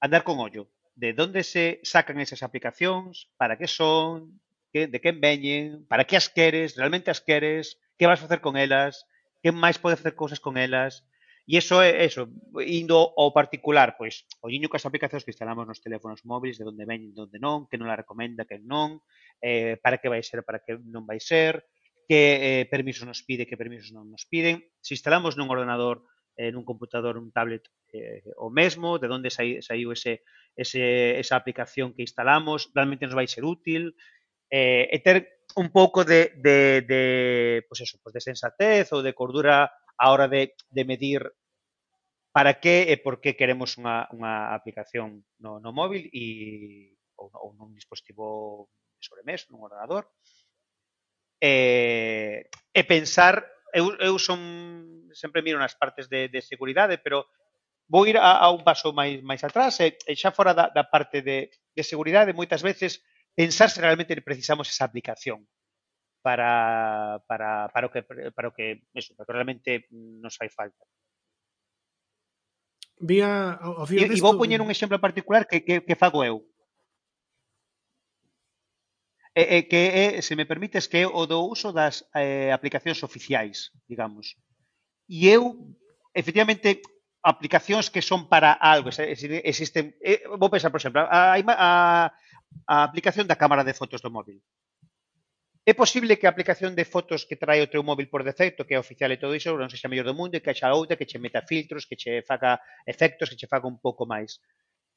[0.00, 4.40] andar con ollo de onde se sacan esas aplicacións, para que son,
[4.72, 8.56] que, de quen veñen, para que as queres, realmente as queres, que vas facer con
[8.56, 9.04] elas,
[9.42, 11.02] que máis pode facer cousas con elas,
[11.42, 12.30] E iso é eso,
[12.62, 17.10] indo ao particular, pois, olliño as aplicacións que instalamos nos teléfonos móviles, de onde ven,
[17.10, 19.02] de onde non, que non la recomenda, que non,
[19.42, 21.66] eh, para que vai ser, para que non vai ser,
[22.06, 24.62] que eh, permisos nos pide, que permisos non nos piden.
[24.78, 26.06] Se instalamos nun ordenador,
[26.38, 30.22] eh, nun computador, un tablet, eh, o mesmo, de onde sai, saiu ese,
[30.54, 33.98] ese, esa aplicación que instalamos, realmente nos vai ser útil,
[34.46, 39.14] eh, e ter un pouco de, de, de, pues eso, pues de sensatez ou de
[39.16, 41.22] cordura a hora de, de medir
[42.32, 47.50] para que e por que queremos unha, unha aplicación no, no móvil e ou, ou
[47.52, 50.08] nun dispositivo de sobremesa, nun ordenador.
[51.36, 53.44] E, e pensar,
[53.76, 54.40] eu, eu son
[55.12, 57.28] sempre miro nas partes de, de seguridade, pero
[57.92, 60.88] vou ir a, a un paso máis máis atrás e, e xa fora da, da
[60.88, 65.48] parte de, de seguridade, moitas veces pensar se realmente precisamos esa aplicación
[66.22, 70.84] para, para, para, o, que, para o que eso, para que realmente nos fai falta.
[73.02, 76.46] Vía, ao e, e vou poñer un exemplo particular que, que, que fago eu.
[79.34, 83.02] E, e, que é, se me permites, que é o do uso das eh, aplicacións
[83.02, 84.38] oficiais, digamos.
[85.08, 85.56] E eu,
[86.14, 86.84] efectivamente,
[87.24, 92.12] aplicacións que son para algo, existen, eh, vou pensar, por exemplo, a, a,
[92.66, 94.38] a aplicación da cámara de fotos do móvil.
[95.64, 98.74] É posible que a aplicación de fotos que trae o teu móvil por defecto, que
[98.74, 101.06] é oficial e todo iso, non sexa mellor do mundo e que haxa outra que
[101.06, 104.42] che meta filtros, que che faga efectos, que che faga un pouco máis.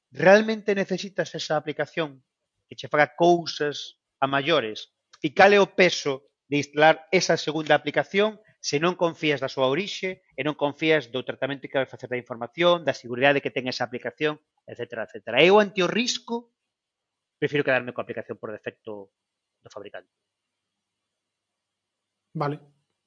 [0.09, 2.25] Realmente necesitas esa aplicación
[2.65, 4.89] que che faga cousas a maiores?
[5.21, 9.69] E cal é o peso de instalar esa segunda aplicación se non confías da súa
[9.69, 13.69] orixe e non confías do tratamento que vai facer da información, da seguridade que ten
[13.69, 15.05] esa aplicación, etc.
[15.05, 15.45] etc.
[15.45, 16.54] Eu ante o risco
[17.45, 19.13] prefiero quedarme con la aplicación por defecto
[19.61, 20.09] do fabricante.
[22.33, 22.57] Vale,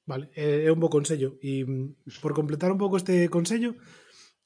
[0.07, 3.75] vale, eh, é un bo consello e mm, por completar un pouco este consello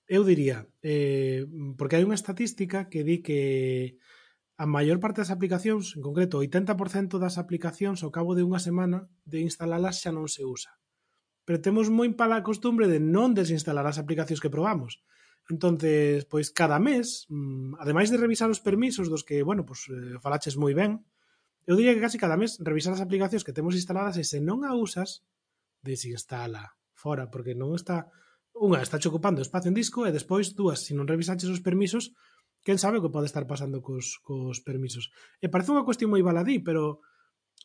[0.10, 1.46] eu diría eh,
[1.78, 4.02] porque hai unha estatística que di que
[4.58, 9.06] a maior parte das aplicacións, en concreto 80% das aplicacións ao cabo de unha semana
[9.30, 10.74] de instalalas xa non se usa
[11.46, 15.04] pero temos moi pala costumbre de non desinstalar as aplicacións que probamos.
[15.52, 20.20] Entonces, pois cada mes, mm, ademais de revisar os permisos dos que, bueno, pois eh,
[20.24, 21.04] falaches moi ben,
[21.68, 24.64] eu diría que casi cada mes revisar as aplicacións que temos instaladas e se non
[24.64, 25.24] a usas,
[25.84, 28.08] desinstala fora, porque non está
[28.54, 32.16] unha está ocupando espacio en disco e despois dúas, se non revisaches os permisos,
[32.64, 35.12] quen sabe o que pode estar pasando cos, cos permisos.
[35.44, 37.04] E parece unha cuestión moi baladí, pero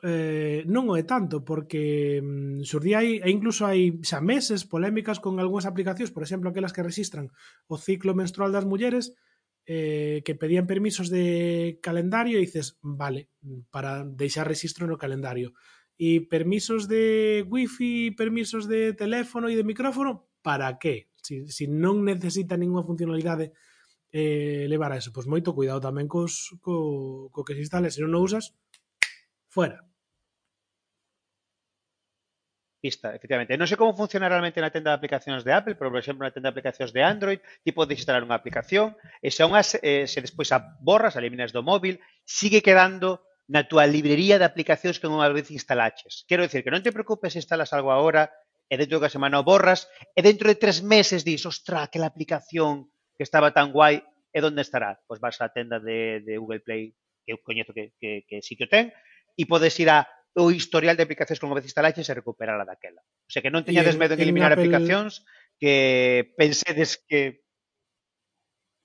[0.02, 5.18] eh, non o é tanto, porque mm, surdía aí, e incluso hai xa meses polémicas
[5.18, 7.34] con algunhas aplicacións, por exemplo, aquelas que registran
[7.66, 9.18] o ciclo menstrual das mulleres,
[9.66, 13.28] eh, que pedían permisos de calendario e dices, vale,
[13.74, 15.52] para deixar registro no calendario.
[15.98, 21.10] E permisos de wifi, permisos de teléfono e de micrófono, para que?
[21.18, 23.50] Si, si non necesita ninguna funcionalidade
[24.14, 28.00] eh, levar a eso, pois moito cuidado tamén cos, co, co que se instale, se
[28.00, 28.54] non o usas,
[29.50, 29.87] fuera.
[32.78, 33.58] Pista, efectivamente.
[33.58, 36.30] Non sei como funciona realmente na tenda de aplicacións de Apple, pero, por exemplo, na
[36.30, 40.22] tenda de aplicacións de Android, ti podes instalar unha aplicación e se, unhas, eh, se
[40.22, 45.10] despois a borras, a eliminas do móvil, sigue quedando na túa librería de aplicacións que
[45.10, 46.22] unha vez instalaches.
[46.30, 48.30] Quero dicir que non te preocupes se instalas algo agora
[48.70, 52.06] e dentro de que semana o borras e dentro de tres meses dis, ostra, aquela
[52.06, 52.86] aplicación
[53.18, 55.00] que estaba tan guai, e onde estará?
[55.08, 58.68] Pois vas á tenda de, de Google Play, que eu coñezo que, que, que sitio
[58.70, 58.92] ten,
[59.34, 63.00] e podes ir a o historial de aplicacións con OBC instalaxe e recuperala daquela.
[63.00, 64.68] O sea que non teñades medo en, en eliminar Apple...
[64.68, 65.24] aplicacións
[65.56, 67.44] que pensedes que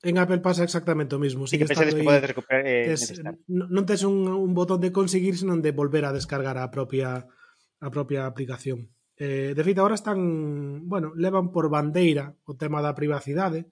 [0.03, 1.47] En Apple pasa exactamente o mismo.
[1.47, 5.39] Sí, que pensedes que podes recuperar eh, tes, non tes un, un botón de conseguir,
[5.39, 7.23] senón de volver a descargar a propia
[7.79, 8.91] a propia aplicación.
[9.15, 10.19] Eh, de feito, agora están,
[10.91, 13.71] bueno, levan por bandeira o tema da privacidade.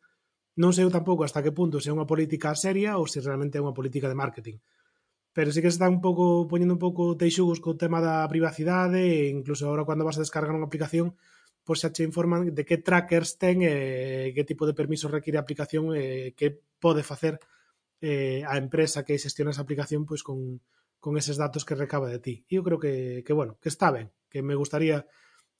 [0.55, 3.59] Non sei eu tampouco hasta que punto se é unha política seria ou se realmente
[3.59, 4.57] é unha política de marketing
[5.33, 8.99] pero sí que se está un pouco poñendo un pouco teixugos co tema da privacidade
[8.99, 11.15] e incluso agora cando vas a descargar unha aplicación
[11.63, 15.43] pois xa che informan de que trackers ten e que tipo de permiso require a
[15.45, 17.39] aplicación e que pode facer
[18.01, 20.59] eh, a empresa que xestiona esa aplicación pois con,
[20.99, 22.35] con eses datos que recaba de ti.
[22.49, 25.05] E eu creo que, que bueno, que está ben, que me gustaría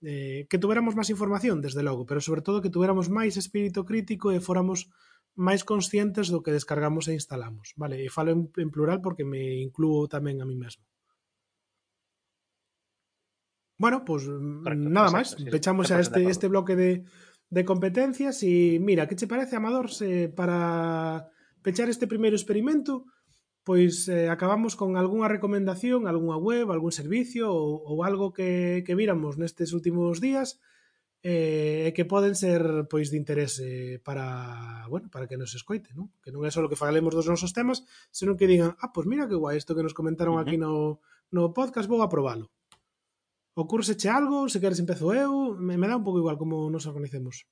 [0.01, 4.33] eh, que tuveramos máis información, desde logo, pero sobre todo que tuveramos máis espírito crítico
[4.33, 4.89] e fóramos
[5.35, 8.03] máis conscientes do que descargamos e instalamos, vale?
[8.03, 10.83] E falo en, en plural porque me incluo tamén a mí mesmo.
[13.81, 17.07] Bueno, pois pues, mm, Correcto, nada máis, sí, pechamos xa este este bloque de
[17.51, 21.27] de competencias e mira, que che parece Amador se para
[21.61, 23.03] pechar este primeiro experimento,
[23.67, 28.95] pois eh, acabamos con algunha recomendación, algunha web, algún servicio ou, ou algo que, que
[28.95, 30.57] viramos nestes últimos días
[31.21, 36.09] e, eh, que poden ser pois de interese para, bueno, para que nos escoite, non?
[36.25, 39.29] Que non é só que falemos dos nosos temas, senón que digan, ah, pois mira
[39.29, 40.45] que guai isto que nos comentaron uh -huh.
[40.49, 40.97] aquí no,
[41.29, 42.49] no podcast, vou a aprobalo.
[43.53, 47.45] Ocurseche algo, se queres empezo eu, me, me dá un pouco igual como nos organicemos.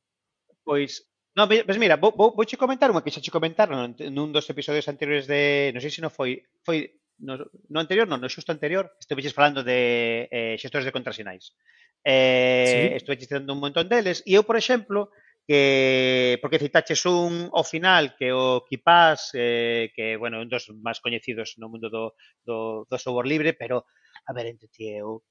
[0.66, 1.06] Pois
[1.38, 4.34] No, pois pues mira, vou, vou, vou che comentar unha que xa che comentaron nun
[4.34, 5.70] dos episodios anteriores de...
[5.72, 6.44] Non sei se non foi...
[6.66, 7.38] foi no,
[7.70, 11.54] no anterior, non, no xusto anterior, estuveches falando de eh, xestores de contrasinais.
[12.04, 12.96] Eh, ¿Sí?
[12.96, 14.24] Estuve citando un montón deles.
[14.26, 15.12] E eu, por exemplo,
[15.48, 21.02] que porque citaches un ao final que o Kipás, eh, que, bueno, un dos máis
[21.02, 22.14] coñecidos no mundo do,
[22.46, 23.90] do, do software libre, pero,
[24.30, 25.26] a ver, entre ti eu,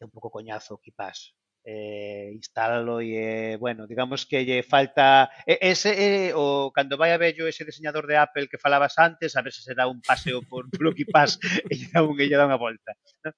[0.00, 5.30] é un pouco coñazo o Kipás eh, instálalo e, eh, bueno, digamos que lle falta
[5.46, 9.42] ese eh, o cando vai a vello ese diseñador de Apple que falabas antes, a
[9.42, 11.38] ver se se dá un paseo por por o Kipás
[11.70, 12.92] e lle dá, un, lle dá unha volta.
[13.22, 13.30] ¿no?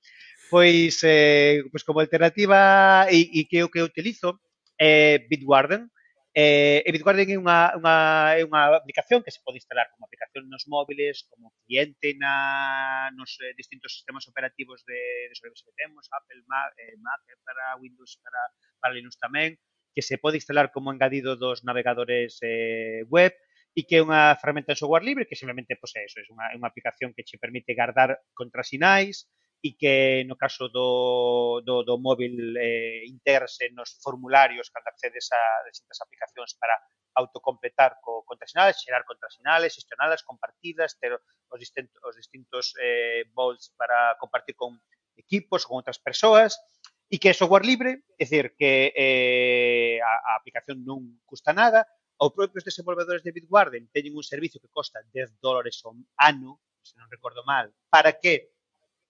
[0.50, 4.40] Pois, eh, pois como alternativa e, e que o que eu utilizo
[4.78, 5.90] é eh, Bitwarden.
[6.34, 7.96] Eh, e Bitwarden é unha, unha,
[8.38, 13.38] é unha aplicación que se pode instalar como aplicación nos móviles, como cliente na, nos
[13.40, 17.64] eh, distintos sistemas operativos de, de servicios que temos, Apple, eh, Mac, eh, Mac para
[17.78, 18.42] Windows, para,
[18.82, 19.54] para Linux tamén,
[19.94, 23.32] que se pode instalar como engadido dos navegadores eh, web,
[23.74, 26.46] e que é unha ferramenta de software libre que simplemente pois, é, eso, é unha,
[26.50, 29.26] é unha aplicación que che permite guardar contrasinais,
[29.64, 35.64] e que no caso do, do, do móvil eh, interse nos formularios cando accedes a
[35.64, 36.76] distintas aplicacións para
[37.16, 44.20] autocompletar co contrasinales, xerar contrasinales, gestionadas, compartidas, ter os distintos, os distintos eh, bolts para
[44.20, 44.76] compartir con
[45.16, 46.60] equipos, con outras persoas,
[47.08, 51.88] e que é software libre, é dicir, que eh, a, a aplicación non custa nada,
[52.20, 57.00] ou propios desenvolvedores de Bitwarden teñen un servicio que costa 10 dólares ao ano, se
[57.00, 58.53] non recordo mal, para que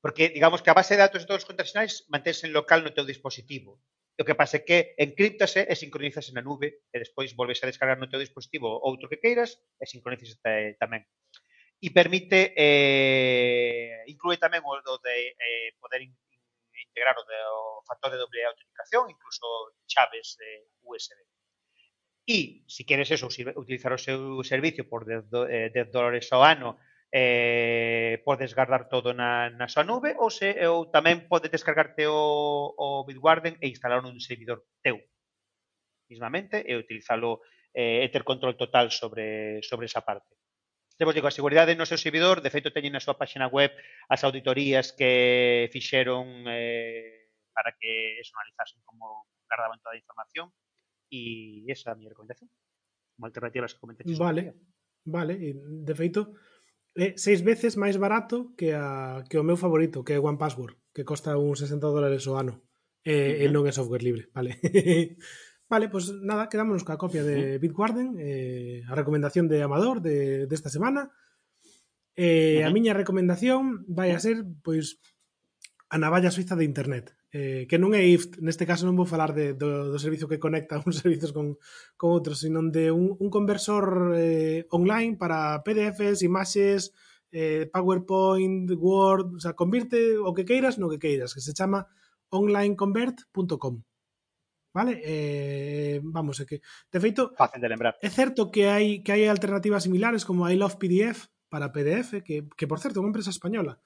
[0.04, 2.92] Porque, digamos, que a base de datos de todos os contrasinais manténse en local no
[2.92, 3.80] teu dispositivo.
[4.12, 7.70] E o que pasa é que encriptase e sincronizase na nube e despois volves a
[7.72, 11.08] descargar no teu dispositivo outro que queiras e sincronizase eh, tamén.
[11.80, 16.12] E permite, eh, inclúe tamén o, do de eh, poder in,
[16.84, 17.38] integrar o, de,
[17.80, 21.16] o factor de doble autenticación, incluso chaves eh, de USB.
[22.28, 26.44] E, se si queres eso, utilizar o seu servicio por 10, 10 eh, dólares ao
[26.44, 26.76] ano
[27.14, 32.74] eh, podes guardar todo na, na súa nube ou, se, ou tamén podes descargarte o,
[32.74, 34.98] o Bitwarden e instalar un servidor teu
[36.10, 40.34] mismamente e utilizalo eh, e ter control total sobre, sobre esa parte.
[40.98, 43.70] Te vos digo, a seguridade no seu servidor, de feito teñen na súa páxina web
[44.10, 50.50] as auditorías que fixeron eh, para que eso analizasen como guardaban toda a información
[51.14, 52.50] e esa é a miña recomendación.
[53.14, 54.18] Como alternativa a comentarios.
[54.18, 54.58] Vale,
[55.06, 56.34] vale, de feito,
[56.94, 60.78] é seis veces máis barato que, a, que o meu favorito, que é One Password,
[60.94, 62.62] que costa uns 60 dólares o ano.
[63.04, 63.44] E, uh -huh.
[63.44, 64.56] e non é software libre, vale.
[65.72, 70.46] vale, pois pues nada, quedámonos coa copia de Bitwarden, eh, a recomendación de Amador de,
[70.46, 71.10] desta de semana.
[72.14, 72.70] Eh, uh -huh.
[72.70, 75.02] A miña recomendación vai a ser, pois,
[75.90, 79.34] a navalla suiza de internet eh, que non é IFT, neste caso non vou falar
[79.34, 81.58] de, do, do servizo que conecta uns servizos con,
[81.98, 86.94] con outros, sino de un, un conversor eh, online para PDFs, imaxes,
[87.34, 91.90] eh, PowerPoint, Word, o sea, convirte o que queiras no que queiras, que se chama
[92.30, 93.82] onlineconvert.com.
[94.70, 95.02] Vale?
[95.02, 97.98] Eh, vamos, é que de feito fácil de lembrar.
[97.98, 102.46] É certo que hai que hai alternativas similares como I Love PDF para PDF, que
[102.54, 103.82] que por certo é unha empresa española,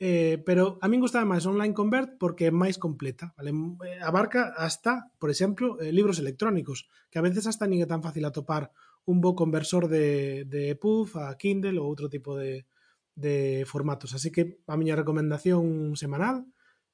[0.00, 3.54] Eh, pero a min gustaba máis Online Convert porque é máis completa, vale?
[3.86, 8.02] Eh, abarca hasta, por exemplo, eh, libros electrónicos, que a veces hasta nin é tan
[8.02, 8.74] fácil atopar
[9.06, 12.66] un bo conversor de, de EPUB a Kindle ou outro tipo de,
[13.14, 14.14] de formatos.
[14.18, 16.42] Así que a miña recomendación semanal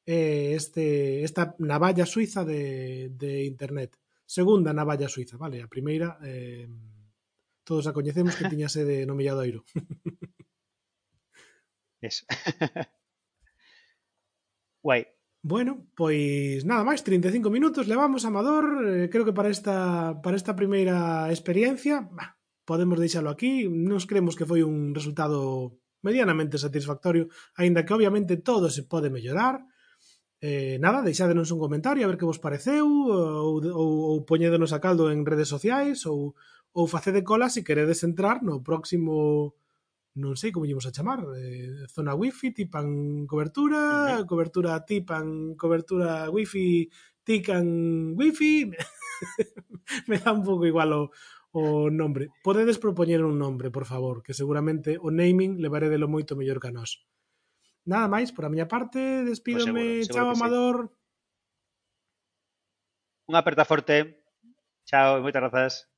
[0.05, 3.97] é este, esta navalla suiza de, de internet.
[4.27, 5.63] Segunda navalla suiza, vale?
[5.65, 6.69] A primeira eh,
[7.65, 9.65] todos a coñecemos que tiña sede no Milladoiro.
[12.01, 12.25] Eso.
[14.83, 15.07] Guai.
[15.43, 20.53] Bueno, pois nada máis, 35 minutos levamos Amador, eh, creo que para esta para esta
[20.53, 22.37] primeira experiencia, bah,
[22.69, 28.69] podemos deixalo aquí, nos creemos que foi un resultado medianamente satisfactorio, aínda que obviamente todo
[28.69, 29.65] se pode mellorar.
[30.45, 34.81] Eh, nada, deixádenos un comentario a ver que vos pareceu ou, ou, ou poñédenos a
[34.81, 36.37] caldo en redes sociais ou,
[36.73, 39.57] ou facede cola se queredes entrar no próximo
[40.19, 44.27] non sei como llevos a chamar, eh, zona wifi, tipan cobertura, uh -huh.
[44.27, 46.91] cobertura tipan cobertura wifi,
[47.23, 47.67] tican
[48.19, 48.71] wifi,
[50.09, 51.03] me dá un pouco igual o,
[51.53, 52.31] o nombre.
[52.43, 56.59] Podedes propoñer un nombre, por favor, que seguramente o naming levaré de lo moito mellor
[56.59, 57.07] que a nós.
[57.87, 60.77] Nada máis, por a miña parte, pois despídome, pues seguro, seguro chao Amador.
[60.91, 60.95] Sí.
[63.31, 64.27] Un aperta forte.
[64.85, 65.90] Chao, moitas grazas.